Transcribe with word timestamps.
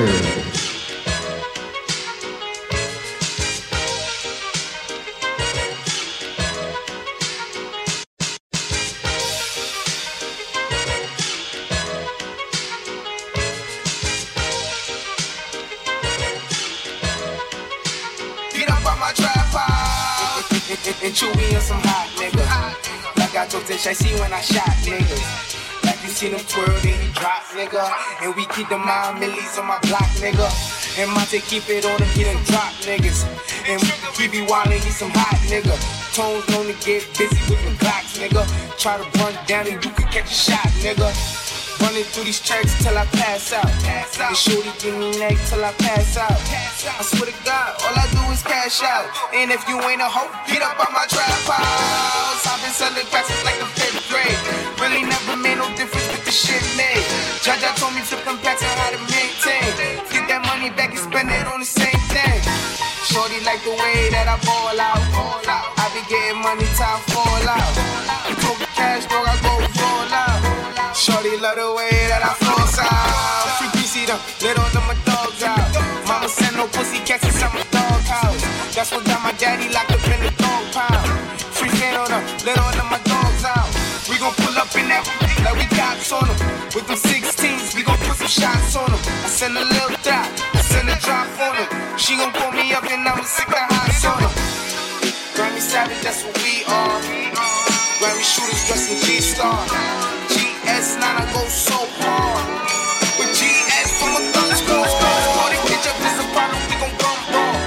Records. 0.00 0.40
And 21.02 21.14
chewy 21.14 21.54
on 21.54 21.62
some 21.62 21.80
hot 21.80 22.08
nigga. 22.16 23.16
Like 23.16 23.34
I 23.34 23.46
told 23.46 23.64
Tish, 23.64 23.86
I 23.86 23.94
see 23.94 24.12
when 24.20 24.34
I 24.34 24.40
shot 24.42 24.68
niggas. 24.84 25.49
Like 26.20 26.32
you 26.32 26.38
see 26.38 26.44
them 26.44 26.46
twirl, 26.52 26.80
then 26.80 27.00
you 27.00 27.12
drop, 27.14 27.42
nigga. 27.56 27.80
And 28.20 28.34
we 28.36 28.44
keep 28.52 28.68
the 28.68 28.76
mind 28.76 29.20
millies 29.20 29.56
on 29.56 29.66
my 29.66 29.78
block, 29.88 30.04
nigga. 30.20 30.48
And 31.00 31.10
Monte 31.12 31.40
keep 31.40 31.64
it 31.70 31.86
on 31.86 31.96
him, 31.96 32.08
he 32.12 32.24
done 32.24 32.36
drop 32.44 32.72
niggas. 32.84 33.24
And 33.64 33.80
we 34.18 34.28
be 34.28 34.44
wildin', 34.44 34.84
he 34.84 34.90
some 34.90 35.10
hot 35.14 35.40
nigga. 35.48 35.72
Tones 36.12 36.44
known 36.50 36.66
to 36.66 36.76
get 36.84 37.08
busy 37.16 37.40
with 37.48 37.62
the 37.64 37.72
clocks, 37.80 38.18
nigga. 38.18 38.44
Try 38.76 38.98
to 39.00 39.06
run 39.18 39.32
down 39.46 39.66
and 39.66 39.82
you 39.82 39.90
can 39.92 40.08
catch 40.12 40.28
a 40.28 40.34
shot, 40.52 40.68
nigga. 40.84 41.08
Running 41.80 42.04
through 42.04 42.24
these 42.24 42.40
tracks 42.40 42.76
till 42.84 42.98
I 42.98 43.06
pass 43.16 43.54
out. 43.54 43.64
And 43.88 44.36
shorty 44.36 44.68
give 44.76 44.98
me 45.00 45.16
neck 45.16 45.38
till 45.48 45.64
I 45.64 45.72
pass 45.80 46.18
out. 46.18 46.36
I 46.36 47.00
swear 47.00 47.32
to 47.32 47.36
God, 47.48 47.80
all 47.80 47.96
I 47.96 48.04
do 48.12 48.20
is 48.28 48.42
cash 48.42 48.82
out. 48.84 49.08
And 49.32 49.50
if 49.50 49.66
you 49.68 49.80
ain't 49.88 50.02
a 50.02 50.10
hoe, 50.10 50.28
get 50.44 50.60
up 50.60 50.76
on 50.76 50.92
my 50.92 51.06
trap 51.08 51.32
house. 51.48 52.44
I've 52.44 52.60
been 52.60 52.72
selling 52.76 53.08
since 53.08 53.44
like 53.48 53.56
the 53.56 53.68
fifth 53.72 54.04
grade. 54.12 54.36
Really 54.80 55.08
never 55.08 55.36
made 55.36 55.56
no 55.56 55.68
difference 55.76 55.99
the 56.30 56.36
shit 56.36 56.62
made. 56.78 57.02
Jaja 57.42 57.74
told 57.74 57.92
me 57.94 58.00
flip 58.06 58.22
them 58.24 58.38
packs 58.38 58.62
and 58.62 58.78
how 58.78 58.90
to 58.94 59.00
maintain. 59.10 59.66
Get 60.14 60.30
that 60.30 60.46
money 60.46 60.70
back 60.70 60.94
and 60.94 61.02
spend 61.02 61.26
it 61.26 61.46
on 61.50 61.58
the 61.58 61.66
same 61.66 62.02
thing. 62.14 62.38
Shorty 63.10 63.42
like 63.42 63.58
the 63.66 63.74
way 63.74 64.14
that 64.14 64.30
I 64.30 64.38
ball 64.46 64.78
out. 64.78 65.02
I 65.74 65.86
be 65.90 66.02
getting 66.06 66.38
money, 66.38 66.66
time 66.78 67.02
fall 67.10 67.46
out. 67.50 67.74
Took 68.46 68.62
cash, 68.78 69.10
dog, 69.10 69.26
I 69.26 69.34
go 69.42 69.58
roll 69.58 70.14
out. 70.14 70.94
Shorty 70.94 71.34
love 71.42 71.58
the 71.58 71.66
way 71.74 71.90
that 72.06 72.22
I 72.22 72.32
floss 72.38 72.78
out. 72.78 73.58
Free 73.58 73.70
PC 73.74 74.06
them, 74.06 74.20
let 74.38 74.54
all 74.54 74.69
shots 88.30 88.76
on 88.78 88.86
them. 88.86 89.02
I 89.26 89.28
send 89.28 89.58
a 89.58 89.64
little 89.66 89.98
dot, 90.06 90.30
I 90.54 90.62
send 90.62 90.86
a 90.86 90.94
drop 91.02 91.26
on 91.42 91.58
them. 91.58 91.98
She 91.98 92.14
gon' 92.14 92.30
pull 92.30 92.54
me 92.54 92.70
up 92.70 92.86
and 92.86 93.02
I'ma 93.02 93.26
sick 93.26 93.50
the 93.50 93.58
highs 93.58 94.06
on 94.06 94.22
them. 94.22 94.30
Grammy 95.34 95.58
Savage, 95.58 95.98
that's 96.06 96.22
what 96.22 96.38
we 96.38 96.62
are. 96.70 96.98
Grammy 97.98 98.22
shooters 98.22 98.62
dressed 98.70 98.86
in 98.94 99.02
G-Star. 99.02 99.58
GS9, 100.30 101.02
I 101.02 101.26
go 101.34 101.42
so 101.50 101.74
hard. 101.98 102.46
With 103.18 103.34
GS 103.34 103.90
from 103.98 104.14
a 104.14 104.22
squad. 104.62 104.86
All 105.42 105.50
they 105.50 105.58
bitch 105.66 105.90
up 105.90 105.98
is 105.98 106.22
a 106.22 106.26
problem, 106.30 106.62
we 106.70 106.78
gon' 106.78 106.94
gun 107.02 107.18
ball. 107.34 107.58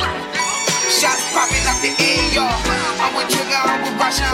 Shots 0.88 1.28
popping 1.36 1.68
out 1.68 1.80
the 1.84 1.92
AR. 1.92 2.56
I'm 3.04 3.12
with 3.20 3.28
Trigger, 3.36 3.60
I'm 3.68 3.84
with 3.84 4.00
Rasha, 4.00 4.32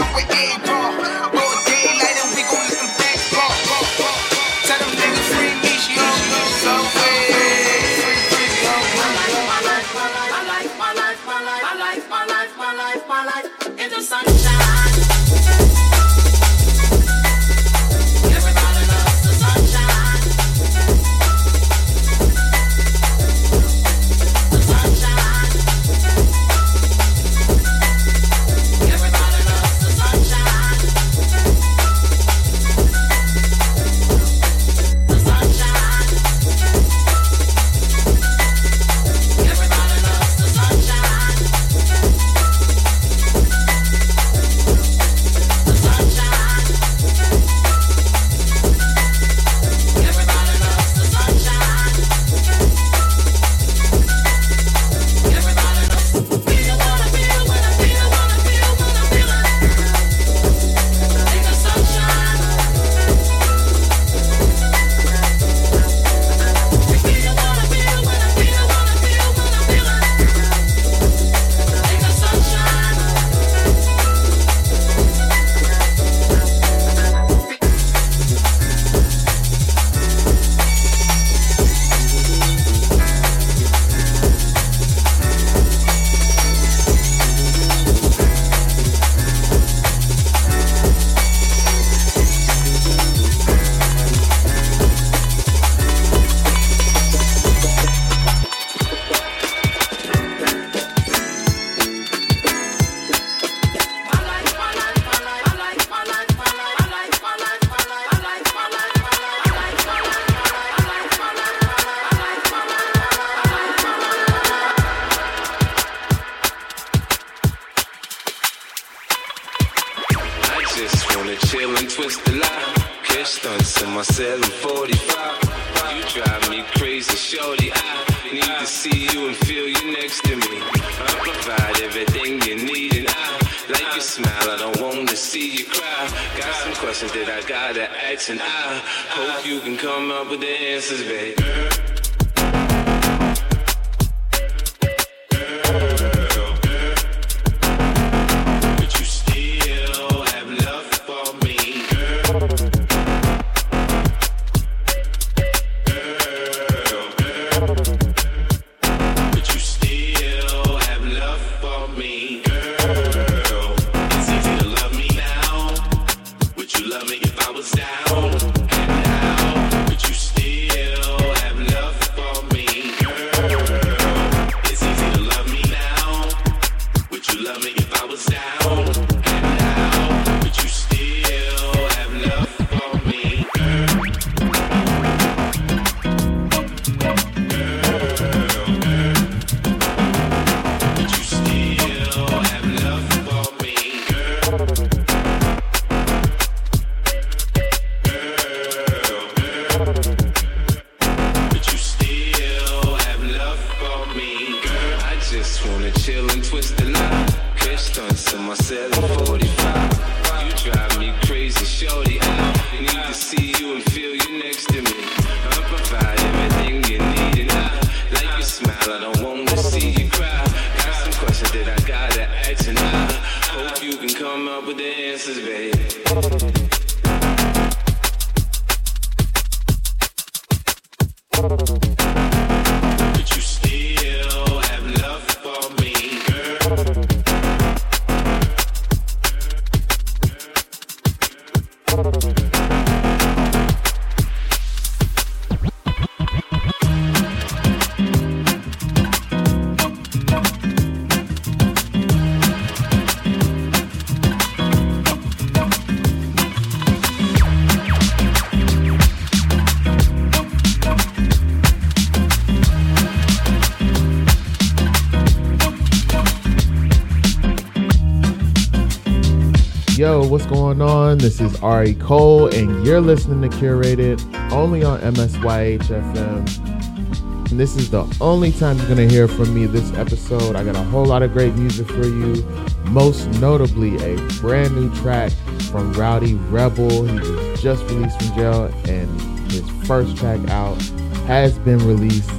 Yo, 270.00 270.26
what's 270.26 270.46
going 270.46 270.80
on? 270.80 271.18
This 271.18 271.42
is 271.42 271.60
Ari 271.60 271.92
Cole, 271.92 272.46
and 272.46 272.86
you're 272.86 273.02
listening 273.02 273.42
to 273.42 273.54
Curated 273.58 274.18
only 274.50 274.82
on 274.82 274.98
MSYH 275.00 275.88
FM. 275.88 277.50
And 277.50 277.60
this 277.60 277.76
is 277.76 277.90
the 277.90 278.06
only 278.18 278.50
time 278.50 278.78
you're 278.78 278.88
gonna 278.88 279.06
hear 279.06 279.28
from 279.28 279.54
me 279.54 279.66
this 279.66 279.92
episode. 279.98 280.56
I 280.56 280.64
got 280.64 280.74
a 280.74 280.82
whole 280.84 281.04
lot 281.04 281.22
of 281.22 281.34
great 281.34 281.54
music 281.54 281.86
for 281.86 282.06
you, 282.06 282.42
most 282.86 283.28
notably 283.42 283.94
a 283.96 284.16
brand 284.40 284.74
new 284.74 284.90
track 285.02 285.32
from 285.70 285.92
Rowdy 285.92 286.36
Rebel. 286.48 287.04
He 287.04 287.18
was 287.18 287.62
just 287.62 287.84
released 287.90 288.22
from 288.22 288.36
jail, 288.36 288.64
and 288.88 289.52
his 289.52 289.68
first 289.86 290.16
track 290.16 290.40
out 290.48 290.80
has 291.26 291.58
been 291.58 291.86
released. 291.86 292.32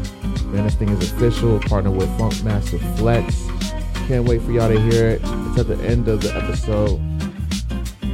Man, 0.46 0.63
this 0.63 0.74
thing 0.74 0.90
is 0.90 1.12
official. 1.12 1.60
Partner 1.60 1.92
with 1.92 2.10
Funkmaster 2.18 2.80
Flex. 2.98 3.46
Can't 4.08 4.28
wait 4.28 4.42
for 4.42 4.52
y'all 4.52 4.68
to 4.68 4.81
hear 4.81 5.10
it. 5.10 5.22
It's 5.24 5.60
at 5.60 5.68
the 5.68 5.78
end 5.86 6.08
of 6.08 6.22
the 6.22 6.36
episode 6.36 7.00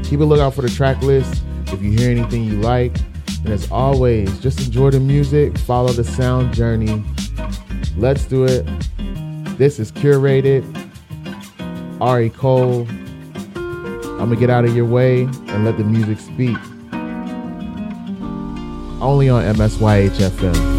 keep 0.08 0.22
a 0.22 0.24
lookout 0.24 0.54
for 0.54 0.62
the 0.62 0.70
track 0.70 1.02
list 1.02 1.44
if 1.68 1.82
you 1.82 1.92
hear 1.92 2.10
anything 2.10 2.46
you 2.46 2.62
like. 2.62 2.98
And 3.44 3.50
as 3.50 3.70
always, 3.70 4.40
just 4.40 4.60
enjoy 4.66 4.92
the 4.92 5.00
music, 5.00 5.58
follow 5.58 5.92
the 5.92 6.04
sound 6.04 6.54
journey. 6.54 7.04
Let's 7.98 8.26
do 8.26 8.46
it. 8.46 8.66
This 9.58 9.80
is 9.80 9.92
curated. 9.92 10.64
Ari 12.00 12.30
Cole. 12.30 12.88
I'm 12.88 14.30
gonna 14.30 14.36
get 14.36 14.50
out 14.50 14.66
of 14.66 14.76
your 14.76 14.86
way 14.86 15.24
and 15.24 15.66
let 15.66 15.78
the 15.78 15.84
music 15.84 16.20
speak. 16.20 16.58
Only 19.02 19.30
on 19.30 19.44
MSYH 19.56 20.77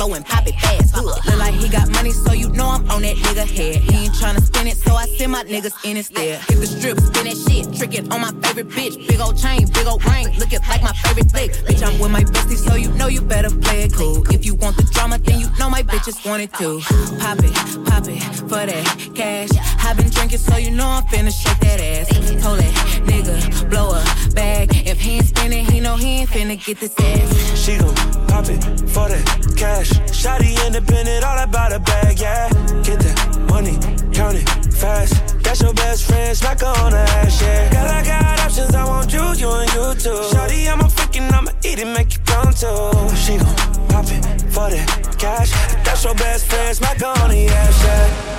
drop 0.00 0.16
and 0.16 0.24
pop 0.24 0.46
it 0.46 0.54
fast. 0.54 0.96
Look, 0.96 1.24
like 1.36 1.54
he 1.54 1.68
got 1.68 1.90
money, 1.90 2.10
so 2.10 2.32
you 2.32 2.48
know 2.50 2.59
on 3.00 3.06
that 3.06 3.16
nigga 3.16 3.46
head. 3.46 3.76
He 3.76 4.04
ain't 4.04 4.14
tryna 4.14 4.42
spin 4.42 4.66
it, 4.66 4.76
so 4.76 4.94
I 4.94 5.06
send 5.06 5.32
my 5.32 5.44
niggas 5.44 5.74
in 5.84 5.96
instead. 5.96 6.40
Hit 6.48 6.60
the 6.60 6.66
strip, 6.66 6.98
spin 7.00 7.24
that 7.24 7.36
shit, 7.36 7.64
trick 7.76 7.94
it 7.94 8.12
on 8.12 8.20
my 8.20 8.32
favorite 8.42 8.68
bitch. 8.68 8.94
Big 9.08 9.20
old 9.20 9.38
chain, 9.38 9.66
big 9.72 9.86
old 9.86 10.04
ring, 10.04 10.28
looking 10.38 10.60
like 10.68 10.82
my 10.82 10.92
favorite 10.92 11.30
flick. 11.30 11.52
Bitch, 11.66 11.82
I'm 11.82 11.98
with 11.98 12.10
my 12.10 12.24
bestie, 12.24 12.56
so 12.56 12.74
you 12.74 12.90
know 12.92 13.06
you 13.06 13.22
better 13.22 13.50
play 13.50 13.84
it 13.84 13.94
cool. 13.94 14.22
If 14.30 14.44
you 14.44 14.54
want 14.54 14.76
the 14.76 14.84
drama, 14.92 15.18
then 15.18 15.40
you 15.40 15.48
know 15.58 15.70
my 15.70 15.82
bitches 15.82 16.18
want 16.28 16.42
it 16.42 16.52
too. 16.54 16.80
Pop 17.20 17.38
it, 17.40 17.54
pop 17.86 18.04
it 18.06 18.20
for 18.48 18.64
that 18.68 18.84
cash. 19.14 19.50
i 19.84 19.94
been 19.94 20.10
drinking, 20.10 20.38
so 20.38 20.56
you 20.56 20.70
know 20.70 20.86
I'm 20.86 21.04
finna 21.04 21.32
shake 21.32 21.60
that 21.60 21.80
ass. 21.80 22.08
Told 22.42 22.58
that 22.58 22.74
nigga, 23.08 23.70
blow 23.70 23.90
a 23.90 24.04
bag. 24.34 24.68
If 24.86 25.00
he 25.00 25.16
ain't 25.16 25.26
spinning, 25.26 25.64
he 25.64 25.80
know 25.80 25.96
he 25.96 26.20
ain't 26.20 26.30
finna 26.30 26.62
get 26.62 26.80
this 26.80 26.94
ass. 27.00 27.58
She 27.58 27.78
gon' 27.78 27.94
pop 28.28 28.44
it 28.48 28.60
for 28.90 29.08
that 29.08 29.54
cash. 29.56 29.90
Shotty 30.12 30.54
independent, 30.66 31.24
all 31.24 31.38
about 31.38 31.72
a 31.72 31.78
bag, 31.80 32.20
yeah. 32.20 32.50
Get 32.90 32.98
that 33.06 33.38
money, 33.48 33.78
count 34.12 34.34
it 34.34 34.48
fast. 34.74 35.14
That's 35.44 35.62
your 35.62 35.72
best 35.74 36.06
friend, 36.08 36.36
smack 36.36 36.58
her 36.58 36.66
on 36.66 36.90
the 36.90 36.98
ass, 36.98 37.40
yeah. 37.40 37.70
Girl, 37.70 37.86
I 37.86 38.02
got 38.02 38.40
options, 38.40 38.74
I 38.74 38.84
want 38.84 39.12
you, 39.12 39.22
you 39.34 39.48
and 39.48 39.70
you 39.70 39.94
too. 39.94 40.18
Shawty, 40.34 40.68
I'm 40.68 40.80
a 40.80 40.88
freaking, 40.90 41.30
I'ma 41.32 41.52
eat 41.62 41.78
it, 41.78 41.86
make 41.86 42.12
you 42.14 42.20
come 42.26 42.52
too. 42.52 42.90
She 43.14 43.38
gon' 43.38 43.54
pop 43.90 44.06
it 44.10 44.24
for 44.50 44.70
that 44.70 45.16
cash. 45.20 45.52
That's 45.84 46.02
your 46.02 46.16
best 46.16 46.46
friend, 46.46 46.76
smack 46.76 46.98
her 46.98 47.14
on 47.22 47.30
the 47.30 47.46
ass, 47.46 47.84
yeah. 47.84 48.30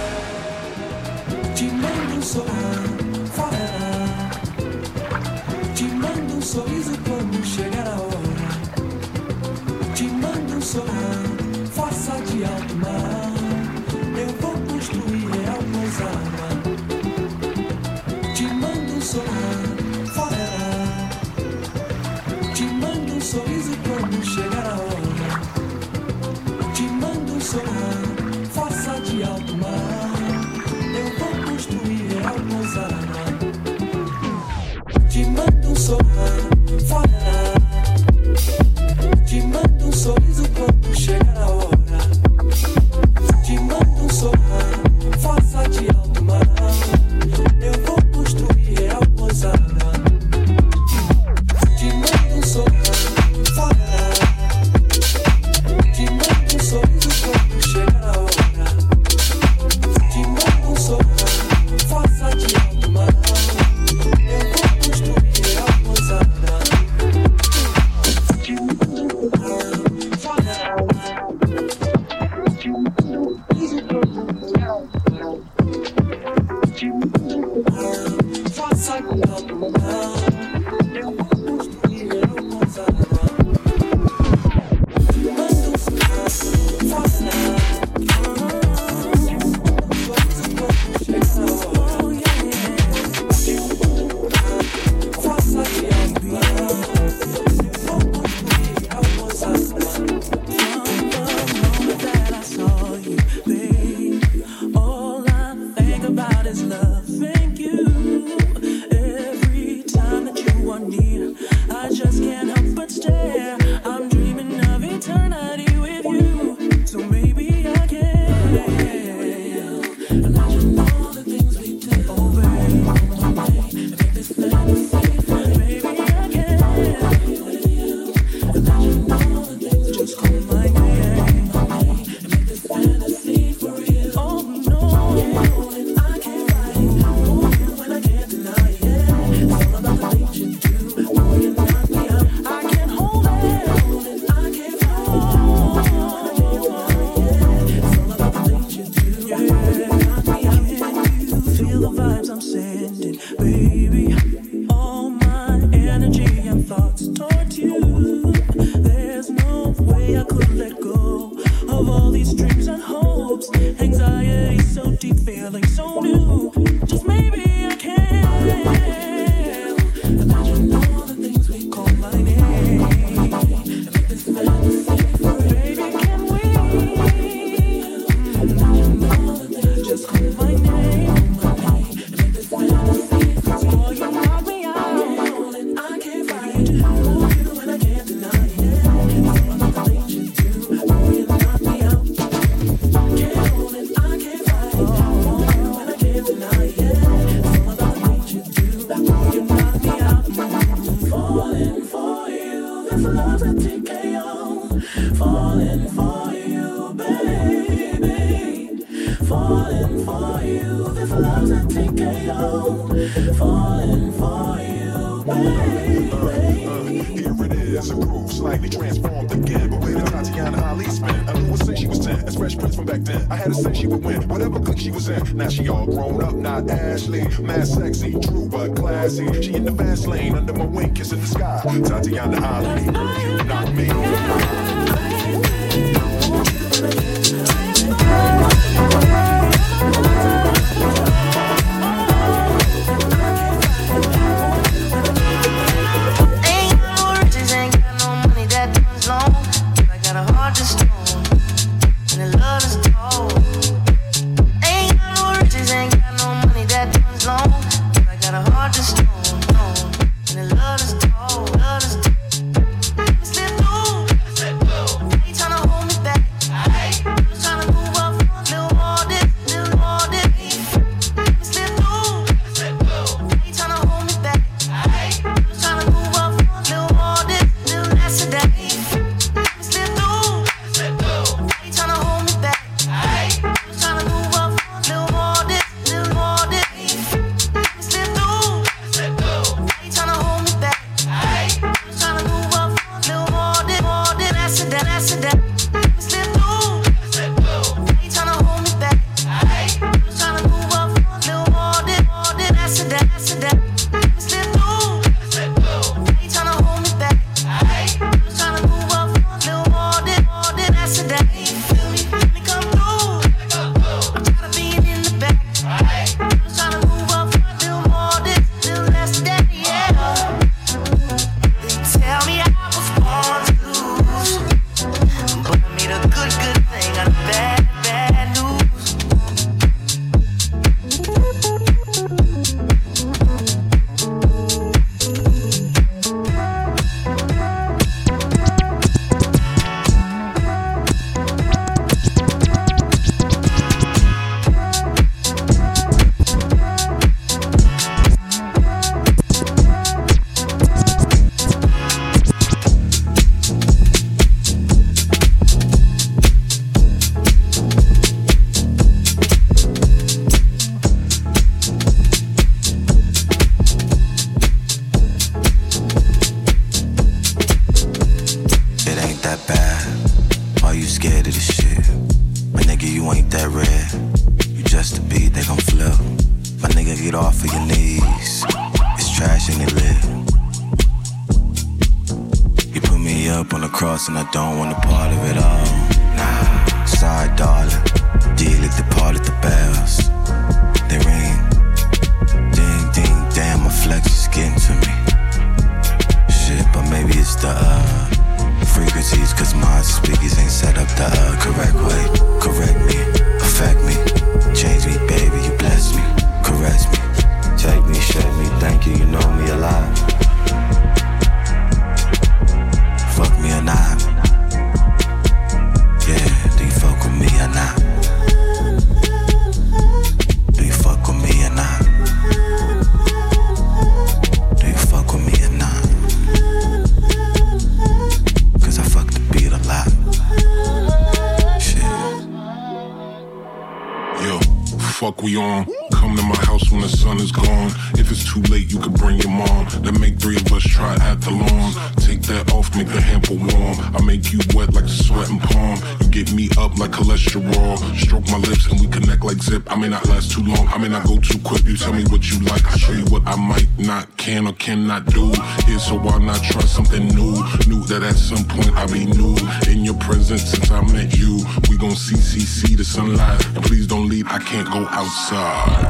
Fuck 435.01 435.23
we 435.23 435.35
on. 435.35 435.80
Come 435.91 436.15
to 436.15 436.23
my 436.23 436.35
house 436.45 436.71
when 436.71 436.81
the 436.81 436.89
sun 436.89 437.19
is 437.19 437.31
gone. 437.31 437.71
If 437.93 438.11
it's 438.11 438.25
too 438.31 438.41
late, 438.51 438.71
you 438.71 438.79
can 438.79 438.93
bring 438.93 439.19
your 439.19 439.31
mom. 439.31 439.67
Then 439.81 439.99
make 439.99 440.17
three 440.19 440.37
of 440.37 440.51
us 440.51 440.63
try 440.63 440.95
at 440.95 441.21
the 441.21 441.31
lawn. 441.31 441.73
Take 441.97 442.21
that 442.23 442.51
off, 442.53 442.75
make 442.75 442.87
the 442.87 443.01
hamper 443.01 443.33
warm. 443.35 443.77
I 443.95 444.01
make 444.03 444.31
you 444.33 444.39
wet 444.55 444.73
like 444.73 444.85
a 444.85 444.89
sweating 444.89 445.39
palm. 445.39 445.77
You 446.01 446.09
get 446.09 446.33
me 446.33 446.49
up 446.57 446.77
like 446.77 446.91
cholesterol. 446.91 447.77
Stroke 447.97 448.27
my 448.29 448.37
lips 448.37 448.67
and 448.71 448.79
we 448.79 448.87
connect 448.87 449.23
like 449.23 449.41
zip. 449.41 449.63
I 449.71 449.75
may 449.75 449.89
not 449.89 450.07
last 450.07 450.31
too 450.31 450.41
long. 450.43 450.67
I 450.67 450.77
may 450.77 450.87
not 450.87 451.05
go 451.05 451.19
too 451.19 451.39
quick. 451.39 451.63
You 451.65 451.77
tell 451.77 451.93
me 451.93 452.03
what 452.05 452.29
you 452.31 452.39
like. 452.45 452.65
I 452.65 452.77
show 452.77 452.93
you 452.93 453.05
what 453.05 453.23
I 453.25 453.35
might 453.35 453.69
not, 453.77 454.05
can 454.17 454.47
or 454.47 454.53
cannot 454.53 455.05
do. 455.05 455.31
Here, 455.65 455.79
so 455.79 455.95
why 455.97 456.17
not 456.19 456.41
try 456.43 456.61
something 456.61 457.07
new? 457.09 457.33
Knew 457.67 457.83
that 457.85 458.01
at 458.03 458.15
some 458.15 458.43
point 458.45 458.71
I'd 458.75 458.91
be 458.91 459.05
new 459.05 459.35
in 459.69 459.85
your 459.85 459.95
presence 459.95 460.43
since 460.43 460.71
I 460.71 460.81
met 460.91 461.17
you. 461.17 461.43
We 461.69 461.77
gon' 461.77 461.95
see 461.95 462.75
the 462.75 462.83
sunlight. 462.83 463.45
And 463.55 463.63
please 463.63 463.87
don't 463.87 464.09
leave. 464.09 464.27
I 464.27 464.39
can't 464.39 464.69
go 464.69 464.85
outside. 464.89 465.80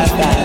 I 0.00 0.37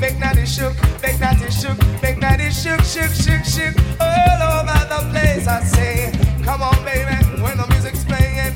make 0.00 0.18
that 0.20 0.36
it 0.36 0.46
shook, 0.46 0.74
make 1.02 1.18
that 1.18 1.40
it 1.40 1.52
shook, 1.52 1.78
make 2.02 2.20
that 2.20 2.40
it 2.40 2.52
shook, 2.52 2.80
shook, 2.84 3.12
shook, 3.12 3.44
shook, 3.44 3.74
all 4.00 4.40
over 4.60 4.78
the 4.92 5.00
place. 5.10 5.46
I 5.46 5.62
say, 5.62 6.12
come 6.44 6.62
on, 6.62 6.76
baby, 6.84 7.16
when 7.42 7.56
the 7.56 7.66
music's 7.68 8.04
playing, 8.04 8.54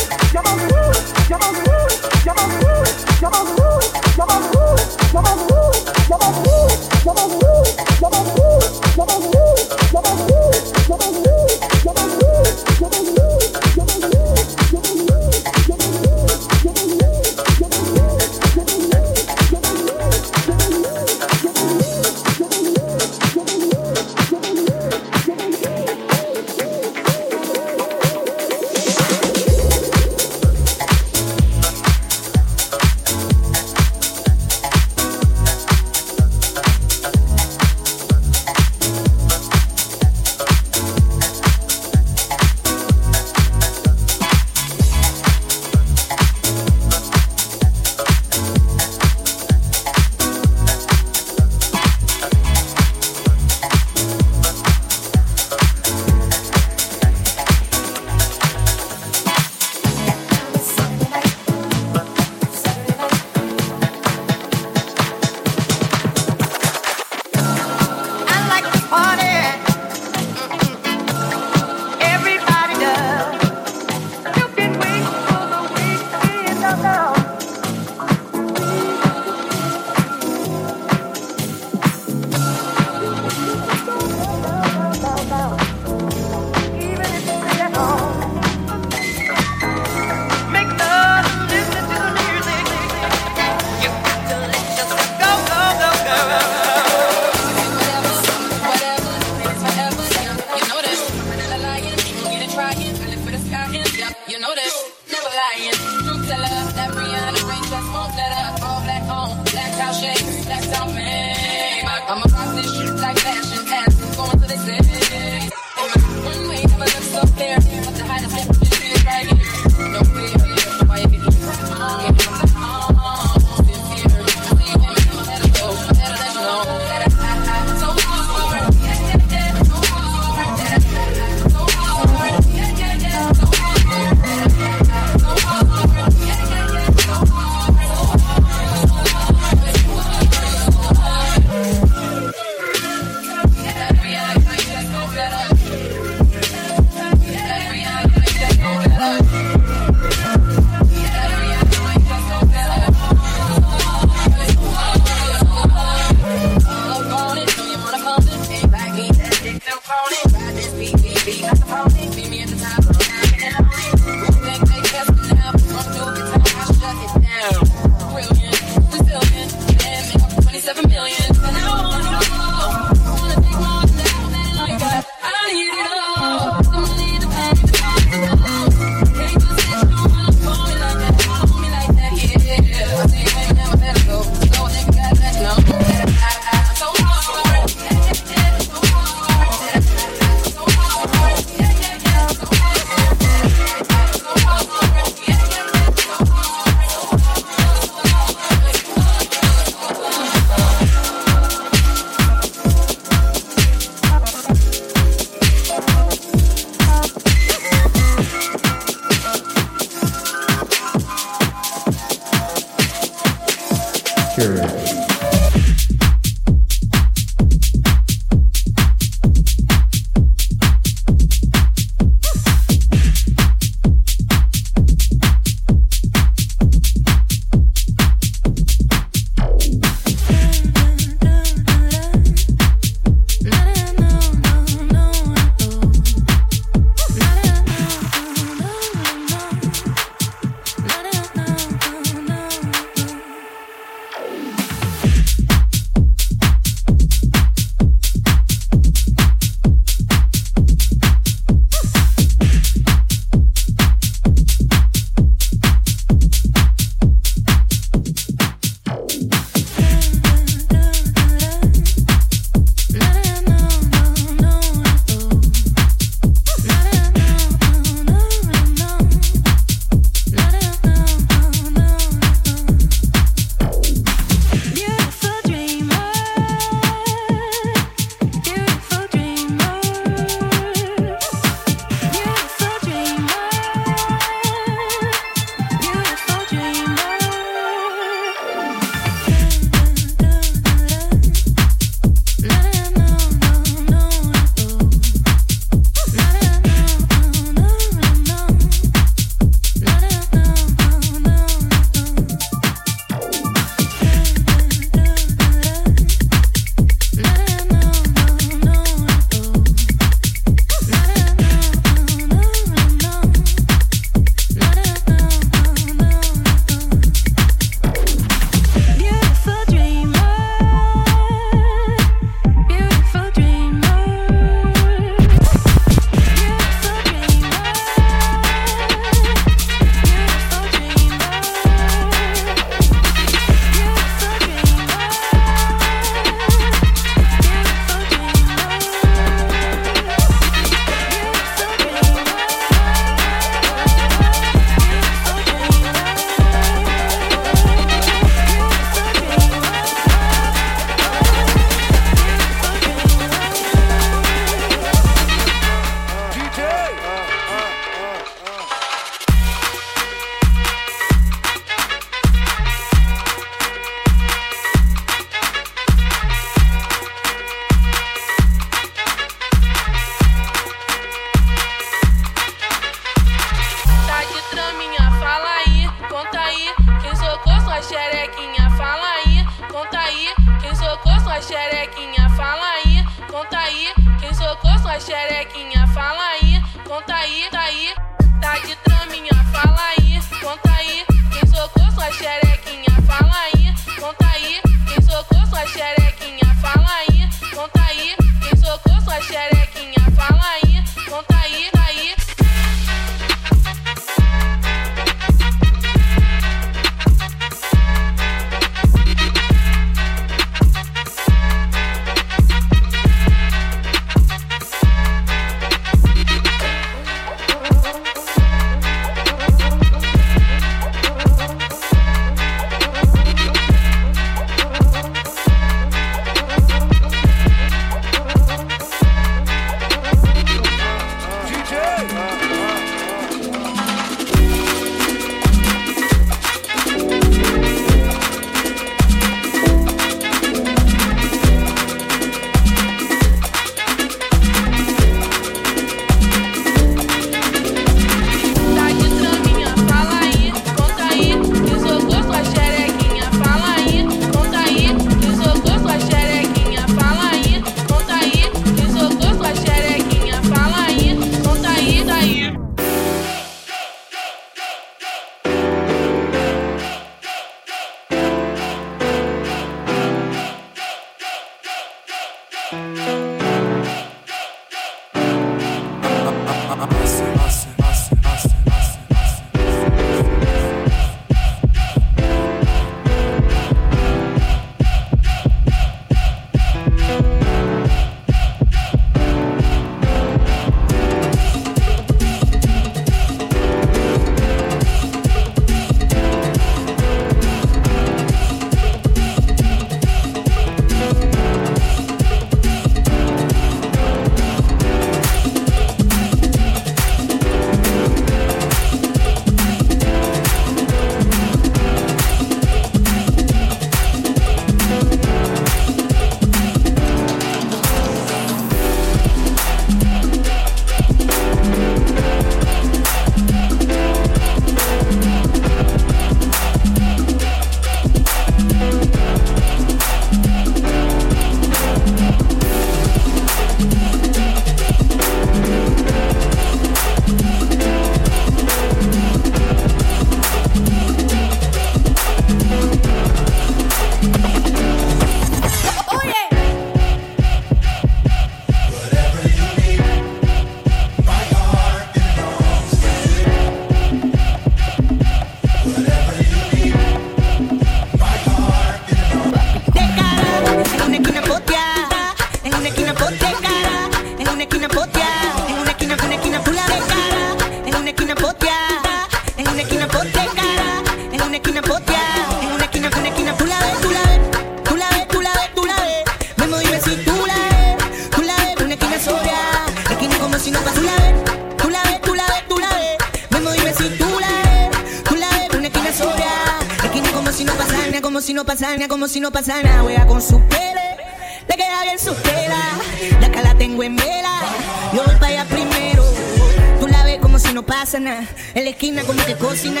En 598.74 598.84
la 598.84 598.90
esquina 598.90 599.22
como 599.24 599.44
que 599.44 599.56
cocina. 599.56 600.00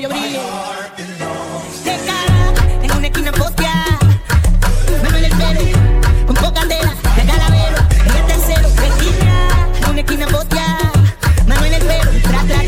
yo 0.00 0.08
brillo. 0.08 0.40
De 1.84 1.96
cara, 2.06 2.54
en 2.82 2.90
una 2.92 3.06
esquina 3.06 3.32
postia. 3.32 3.72
Meme 5.02 5.26
el 5.26 5.32
pelo, 5.32 5.60
con 6.26 6.36
poca 6.36 6.60
candela. 6.60 6.94
De 7.16 7.22
calavero, 7.26 7.76
en 8.06 8.16
el 8.16 8.26
tercero. 8.26 8.68
De 8.70 8.86
esquina, 8.86 9.48
en 9.78 9.90
una 9.90 10.00
esquina 10.00 10.26
postia. 10.28 10.78
Mano 11.46 11.64
en 11.66 11.74
el 11.74 11.82
pelo, 11.82 12.10
tra, 12.22 12.42
tra, 12.44 12.62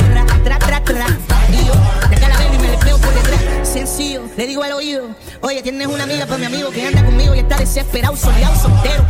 tra, 0.44 0.58
tra, 0.58 0.58
tra, 0.58 0.84
tra. 0.84 1.06
Y 1.48 2.10
de 2.10 2.16
calavero 2.20 2.54
y 2.54 2.58
me 2.58 2.68
le 2.68 2.78
pego 2.78 2.98
por 2.98 3.14
detrás. 3.14 3.40
Sencillo, 3.66 4.24
le 4.36 4.46
digo 4.46 4.62
al 4.62 4.72
oído. 4.72 5.08
Oye, 5.40 5.62
tienes 5.62 5.86
una 5.86 6.04
amiga 6.04 6.26
para 6.26 6.38
mi 6.38 6.46
amigo 6.46 6.70
que 6.70 6.86
anda 6.86 7.02
conmigo 7.02 7.34
y 7.34 7.38
está 7.38 7.56
desesperado, 7.56 8.14
soleado, 8.14 8.60
soltero. 8.60 9.04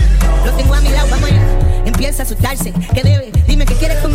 Lo 0.44 0.52
tengo 0.52 0.74
a 0.74 0.80
mi 0.80 0.90
lado, 0.90 1.08
vamos 1.10 1.28
allá. 1.28 1.42
Empieza 1.84 2.22
a 2.22 2.26
asustarse, 2.26 2.72
¿qué 2.94 3.02
debe? 3.02 3.32
Dime 3.46 3.66
que 3.66 3.74
quieres 3.74 3.98
conmigo 3.98 4.11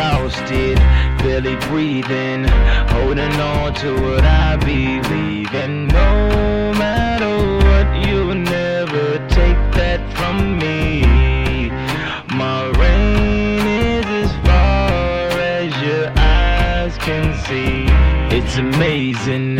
exhausted, 0.00 0.78
barely 1.18 1.56
breathing, 1.68 2.44
holding 2.88 3.32
on 3.34 3.74
to 3.74 3.92
what 4.00 4.24
I 4.24 4.56
believe. 4.56 5.52
And 5.54 5.88
no 5.88 6.72
matter 6.78 7.34
what, 7.66 8.08
you'll 8.08 8.34
never 8.34 9.18
take 9.28 9.60
that 9.76 10.00
from 10.16 10.58
me. 10.58 11.68
My 12.34 12.70
rain 12.78 13.66
is 13.66 14.06
as 14.24 14.32
far 14.46 15.38
as 15.38 15.70
your 15.82 16.08
eyes 16.16 16.96
can 16.96 17.34
see. 17.44 17.84
It's 18.34 18.56
amazing. 18.56 19.58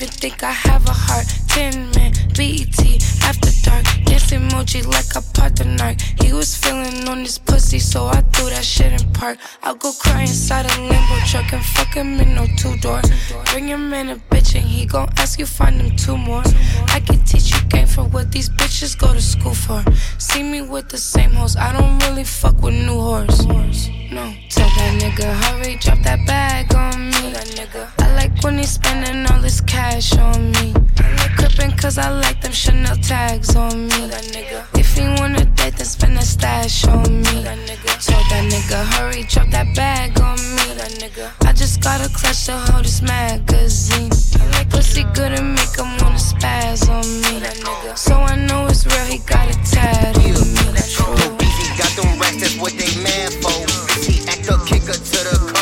Even 0.00 0.12
think 0.12 0.44
I 0.44 0.52
have 0.52 0.86
a 0.86 0.92
heart. 0.92 1.26
Ten 1.48 1.90
man, 1.90 2.12
BET, 2.36 2.78
after 3.24 3.50
dark. 3.64 4.07
Emoji 4.30 4.86
like 4.86 5.16
I 5.16 5.20
part 5.32 5.56
the 5.56 5.64
narc. 5.64 6.00
He 6.22 6.32
was 6.32 6.56
feeling 6.56 7.08
on 7.08 7.20
his 7.20 7.38
pussy, 7.38 7.78
so 7.78 8.06
I 8.06 8.20
threw 8.32 8.50
that 8.50 8.64
shit 8.64 8.92
in 8.92 9.12
park. 9.12 9.38
I'll 9.62 9.74
go 9.74 9.92
cry 9.92 10.22
inside 10.22 10.66
a 10.66 10.68
Lambo 10.68 11.18
truck 11.30 11.52
and 11.52 11.64
fuck 11.64 11.94
him 11.94 12.20
in 12.20 12.34
no 12.34 12.46
two 12.56 12.76
door. 12.78 13.00
Bring 13.46 13.68
him 13.68 13.92
in 13.92 14.10
a 14.10 14.16
bitch 14.16 14.54
and 14.54 14.64
he 14.64 14.86
gon' 14.86 15.08
ask 15.16 15.38
you 15.38 15.46
find 15.46 15.80
him 15.80 15.96
two 15.96 16.16
more. 16.16 16.42
I 16.88 17.00
can 17.00 17.22
teach 17.24 17.52
you 17.52 17.60
game 17.68 17.86
for 17.86 18.04
what 18.04 18.32
these 18.32 18.48
bitches 18.48 18.98
go 18.98 19.12
to 19.12 19.20
school 19.20 19.54
for. 19.54 19.82
See 20.18 20.42
me 20.42 20.62
with 20.62 20.88
the 20.88 20.98
same 20.98 21.32
hoes, 21.32 21.56
I 21.56 21.72
don't 21.72 21.98
really 22.04 22.24
fuck 22.24 22.62
with 22.62 22.74
new 22.74 22.96
whores. 22.96 23.46
No, 24.10 24.34
tell 24.48 24.68
that 24.68 25.00
nigga 25.00 25.34
hurry, 25.42 25.76
drop 25.76 25.98
that 26.02 26.26
bag 26.26 26.74
on 26.74 27.08
me. 27.10 27.32
Nigga. 27.58 27.90
I 27.98 28.14
like 28.14 28.42
when 28.42 28.58
he's 28.58 28.70
spending 28.70 29.26
all 29.30 29.40
his 29.42 29.60
cash 29.60 30.16
on 30.16 30.50
me. 30.52 30.74
I 30.98 31.14
like 31.16 31.36
crippin' 31.36 31.76
cause 31.76 31.98
I 31.98 32.08
like 32.08 32.40
them 32.40 32.52
Chanel 32.52 32.96
tags 32.96 33.54
on 33.54 33.88
me. 33.88 34.10
If 34.20 34.96
he 34.96 35.06
wanna 35.20 35.44
date, 35.44 35.76
then 35.76 35.86
spend 35.86 36.18
a 36.18 36.22
stash 36.22 36.84
on 36.88 37.22
me. 37.22 37.44
Told 38.02 38.26
that 38.30 38.50
nigga 38.50 38.84
hurry, 38.94 39.22
drop 39.22 39.48
that 39.50 39.76
bag 39.76 40.20
on 40.20 40.36
me. 40.56 40.66
I 41.46 41.52
just 41.52 41.80
got 41.82 42.04
a 42.04 42.08
clutch 42.12 42.46
to 42.46 42.56
hold 42.56 42.84
this 42.84 43.00
magazine. 43.00 44.10
Pussy 44.70 45.04
good 45.14 45.32
and 45.38 45.54
make 45.54 45.76
him 45.78 45.86
wanna 46.02 46.18
spaz 46.18 46.88
on 46.90 47.06
me. 47.22 47.46
Nigga. 47.46 47.96
So 47.96 48.14
I 48.14 48.34
know 48.34 48.66
it's 48.66 48.86
real, 48.86 49.04
he 49.04 49.18
got 49.18 49.46
a 49.48 49.54
tattoo. 49.70 50.34
got 51.78 51.92
them 51.94 52.18
racks, 52.18 52.40
that's 52.40 52.58
what 52.58 52.72
they 52.72 52.90
mad 53.00 53.32
for. 53.34 53.54
He 54.02 54.26
act 54.26 54.50
up, 54.50 54.66
kick 54.66 54.82
her 54.82 54.94
to 54.94 55.20
the 55.30 55.57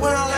Don't 0.00 0.29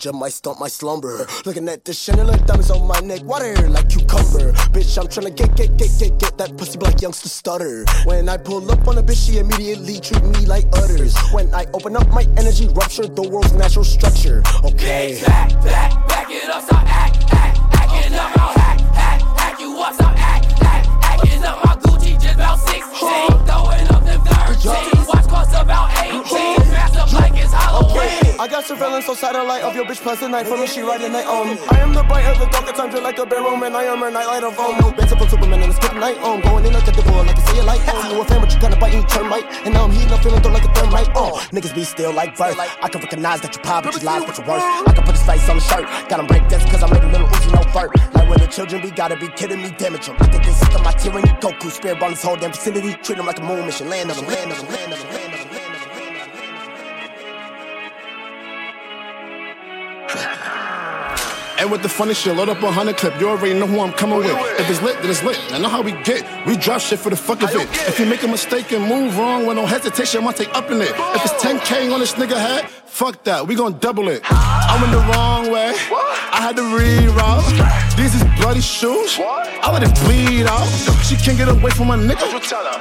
they 0.00 0.04
just 0.04 0.18
might 0.18 0.32
stump 0.32 0.58
my 0.58 0.68
slumber. 0.68 1.26
Looking 1.44 1.68
at 1.68 1.84
the 1.84 1.92
chandelier 1.92 2.38
diamonds 2.46 2.70
on 2.70 2.86
my 2.86 3.00
neck, 3.00 3.22
water 3.24 3.68
like 3.68 3.88
cucumber. 3.88 4.52
Bitch, 4.72 4.98
I'm 4.98 5.08
tryna 5.08 5.36
get, 5.36 5.54
get, 5.56 5.76
get, 5.76 5.90
get, 5.98 6.18
get 6.18 6.38
that 6.38 6.56
pussy 6.56 6.78
black 6.78 7.00
youngster 7.02 7.28
stutter. 7.28 7.84
When 8.04 8.28
I 8.28 8.36
pull 8.36 8.70
up 8.70 8.86
on 8.88 8.98
a 8.98 9.02
bitch, 9.02 9.26
she 9.26 9.38
immediately 9.38 10.00
treat 10.00 10.22
me 10.24 10.46
like 10.46 10.66
others. 10.74 11.16
When 11.32 11.52
I 11.54 11.66
open 11.74 11.96
up 11.96 12.08
my 12.08 12.26
energy, 12.36 12.68
rupture 12.68 13.06
the 13.06 13.28
world's 13.28 13.52
natural 13.52 13.84
structure. 13.84 14.42
Okay. 14.64 15.20
Back, 15.26 15.50
back, 15.64 16.08
back 16.08 16.30
it 16.30 16.48
up, 16.48 16.69
I 28.40 28.48
got 28.48 28.64
surveillance 28.64 29.06
on 29.06 29.16
satellite 29.16 29.62
of 29.64 29.76
your 29.76 29.84
bitch 29.84 30.00
plus 30.00 30.20
the 30.20 30.26
night 30.26 30.46
for 30.46 30.56
me, 30.56 30.66
she 30.66 30.80
riding 30.80 31.12
night 31.12 31.26
on. 31.26 31.60
I 31.76 31.84
am 31.84 31.92
the 31.92 32.02
bright 32.04 32.24
of 32.24 32.38
the 32.40 32.46
dark 32.46 32.64
at 32.68 32.74
times, 32.74 32.94
you're 32.94 33.02
like 33.02 33.18
a 33.18 33.26
barrel 33.26 33.54
man. 33.54 33.76
I 33.76 33.84
am 33.84 33.98
her 33.98 34.10
nightlight 34.10 34.42
of 34.44 34.56
home. 34.56 34.80
No 34.80 34.88
up 34.88 35.20
on 35.20 35.28
Superman 35.28 35.60
and 35.60 35.72
a 35.72 35.74
skip 35.76 35.92
night 35.92 36.16
on. 36.24 36.40
Going 36.40 36.64
in 36.64 36.72
like 36.72 36.88
a 36.88 36.92
devil, 36.92 37.20
like 37.20 37.36
I 37.36 37.42
say 37.52 37.58
a 37.60 37.64
light 37.64 37.86
on. 37.92 38.10
You 38.10 38.22
a 38.22 38.24
fan, 38.24 38.40
but 38.40 38.48
you 38.48 38.58
kinda 38.58 38.78
biting 38.80 39.04
termite. 39.12 39.44
And 39.68 39.74
now 39.74 39.84
I'm 39.84 39.92
heating 39.92 40.10
up, 40.10 40.22
feeling 40.22 40.40
through 40.40 40.54
like 40.56 40.64
a 40.64 40.72
thermite. 40.72 41.10
Oh, 41.14 41.36
niggas 41.52 41.74
be 41.74 41.84
still 41.84 42.14
like 42.14 42.34
birth. 42.34 42.56
I 42.56 42.88
can 42.88 43.02
recognize 43.02 43.42
that 43.42 43.54
you 43.54 43.60
pop, 43.60 43.84
but 43.84 43.92
you 43.92 44.00
lies, 44.08 44.24
but 44.24 44.38
you 44.38 44.44
worse. 44.48 44.64
I 44.64 44.92
can 44.94 45.04
put 45.04 45.16
his 45.20 45.26
face 45.28 45.46
on 45.50 45.56
the 45.56 45.62
shirt. 45.62 45.84
Got 46.08 46.20
him 46.20 46.26
break 46.26 46.48
dance 46.48 46.64
cause 46.64 46.82
I 46.82 46.88
made 46.88 47.04
a 47.04 47.12
little 47.12 47.28
Uzi, 47.28 47.52
no 47.52 47.60
flirt. 47.76 47.92
Like 48.14 48.26
where 48.26 48.38
the 48.38 48.46
children 48.46 48.80
be, 48.80 48.90
gotta 48.90 49.16
be 49.16 49.28
kidding 49.36 49.60
me, 49.60 49.68
damage 49.76 50.06
them. 50.06 50.16
I 50.18 50.24
think 50.32 50.44
they 50.48 50.52
sick 50.52 50.74
of 50.74 50.82
my 50.82 50.92
tyranny. 50.92 51.28
Goku, 51.44 51.70
spirit 51.70 52.00
bomb 52.00 52.12
this 52.12 52.22
whole 52.22 52.36
damn 52.36 52.52
vicinity. 52.52 52.96
Treat 53.04 53.18
them 53.18 53.26
like 53.26 53.38
a 53.38 53.42
moon 53.44 53.66
mission, 53.66 53.90
land 53.90 54.08
of 54.10 54.16
them, 54.16 54.24
land 54.24 54.50
of 54.50 54.56
them, 54.56 54.72
land 54.72 54.92
of 54.94 54.98
them, 54.98 55.19
And 61.60 61.70
with 61.70 61.82
the 61.82 61.90
funny 61.90 62.14
shit, 62.14 62.34
load 62.34 62.48
up 62.48 62.62
a 62.62 62.72
hundred 62.72 62.96
clip. 62.96 63.20
You 63.20 63.28
already 63.28 63.52
know 63.52 63.66
who 63.66 63.80
I'm 63.80 63.92
coming 63.92 64.16
with. 64.16 64.30
If 64.58 64.70
it's 64.70 64.80
lit, 64.80 64.96
then 65.02 65.10
it's 65.10 65.22
lit. 65.22 65.38
I 65.52 65.58
know 65.58 65.68
how 65.68 65.82
we 65.82 65.92
get. 66.04 66.24
We 66.46 66.56
drop 66.56 66.80
shit 66.80 66.98
for 66.98 67.10
the 67.10 67.16
fuck 67.16 67.42
of 67.42 67.50
it. 67.50 67.68
If 67.86 68.00
you 68.00 68.06
make 68.06 68.22
a 68.22 68.28
mistake 68.28 68.72
and 68.72 68.82
move 68.88 69.18
wrong 69.18 69.44
with 69.44 69.58
no 69.58 69.66
hesitation, 69.66 70.22
I 70.22 70.24
might 70.24 70.36
take 70.36 70.54
up 70.54 70.70
in 70.70 70.80
it. 70.80 70.88
If 70.88 71.22
it's 71.22 71.34
10K 71.44 71.92
on 71.92 72.00
this 72.00 72.14
nigga 72.14 72.38
head, 72.38 72.70
fuck 72.86 73.24
that. 73.24 73.46
We 73.46 73.56
gon' 73.56 73.78
double 73.78 74.08
it. 74.08 74.22
I 74.24 74.78
went 74.80 74.90
the 74.90 75.12
wrong 75.12 75.52
way. 75.52 75.74
I 76.32 76.40
had 76.40 76.56
to 76.56 76.62
reroute. 76.62 77.89
These 78.00 78.14
is 78.14 78.24
bloody 78.40 78.62
shoes. 78.62 79.20
I 79.20 79.68
let 79.70 79.82
it 79.82 79.92
bleed 80.00 80.46
out. 80.46 80.64
She 81.04 81.16
can't 81.16 81.36
get 81.36 81.48
away 81.48 81.70
from 81.70 81.88
my 81.88 81.98
nigga. 81.98 82.32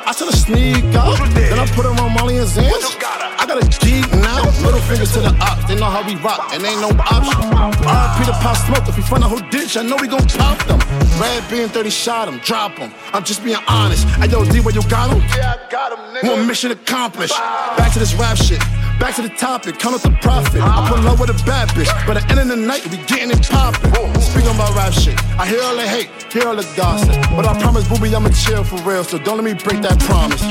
I 0.07 0.13
tell 0.13 0.31
her 0.31 0.37
sneak 0.37 0.95
out. 0.95 1.19
Then 1.35 1.59
I 1.59 1.67
put 1.75 1.83
her 1.83 1.91
on 1.91 2.13
Molly 2.13 2.37
and 2.37 2.47
Xans. 2.47 2.95
I 3.03 3.45
got 3.45 3.59
a 3.61 3.67
geek 3.83 4.07
now. 4.15 4.47
Little 4.63 4.79
fingers 4.87 5.11
to 5.13 5.19
the 5.19 5.35
ops. 5.41 5.67
They 5.67 5.75
know 5.75 5.91
how 5.91 6.07
we 6.07 6.15
rock, 6.23 6.53
and 6.53 6.63
ain't 6.63 6.79
no 6.79 6.87
option. 7.03 7.51
RP 7.83 8.25
the 8.27 8.35
pop 8.39 8.55
smoke. 8.63 8.87
If 8.87 8.95
we 8.95 9.03
find 9.03 9.21
out 9.21 9.31
whole 9.31 9.49
ditch, 9.51 9.75
I 9.75 9.83
know 9.83 9.97
we 9.99 10.07
gon' 10.07 10.25
pop 10.39 10.57
them. 10.67 10.79
Red 11.19 11.43
being 11.49 11.67
30 11.67 11.89
shot 11.89 12.29
him, 12.29 12.39
drop 12.39 12.77
him. 12.77 12.93
I'm 13.11 13.25
just 13.25 13.43
being 13.43 13.59
honest. 13.67 14.07
Hey 14.23 14.29
yo, 14.29 14.45
D, 14.45 14.61
where 14.61 14.73
you 14.73 14.83
got 14.87 15.11
him? 15.11 15.19
Yeah, 15.35 15.55
I 15.59 15.69
got 15.69 15.91
him, 15.91 15.99
nigga. 16.15 16.37
One 16.37 16.47
mission 16.47 16.71
accomplished. 16.71 17.35
Back 17.75 17.91
to 17.91 17.99
this 17.99 18.13
rap 18.15 18.37
shit. 18.37 18.59
Back 18.99 19.15
to 19.15 19.21
the 19.21 19.29
topic, 19.29 19.79
count 19.79 19.95
up 19.95 20.01
the 20.01 20.11
profit. 20.21 20.61
I 20.61 20.87
pull 20.89 21.07
up 21.07 21.19
with 21.19 21.29
a 21.29 21.45
bad 21.45 21.69
bitch, 21.69 21.91
but 22.05 22.17
at 22.17 22.23
the 22.27 22.31
end 22.31 22.39
of 22.39 22.47
the 22.49 22.55
night, 22.57 22.85
we 22.87 22.97
getting 23.05 23.31
it 23.31 23.41
poppin'. 23.49 23.89
Speaking 24.19 24.53
about 24.53 24.75
rap 24.75 24.91
shit, 24.93 25.08
I 25.37 25.47
hear 25.47 25.61
all 25.63 25.75
the 25.75 25.87
hate, 25.87 26.09
hear 26.31 26.47
all 26.47 26.55
the 26.55 26.67
gossip. 26.75 27.15
But 27.35 27.47
I 27.47 27.59
promise, 27.61 27.87
booby, 27.87 28.15
I'ma 28.15 28.29
chill 28.29 28.63
for 28.63 28.77
real, 28.89 29.03
so 29.03 29.17
don't 29.17 29.37
let 29.37 29.45
me 29.45 29.53
break 29.53 29.81
that 29.81 29.99
promise. 29.99 30.41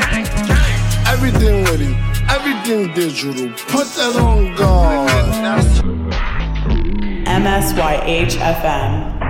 Everything 1.08 1.64
with 1.64 1.80
you, 1.80 1.94
everything 2.28 2.94
digital. 2.94 3.48
Put 3.68 3.86
that 3.96 4.16
on 4.16 4.54
God. 4.56 5.08
MSYH 7.26 8.36
FM. 8.36 9.27